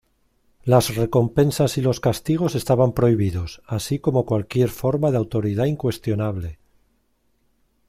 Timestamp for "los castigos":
1.83-2.55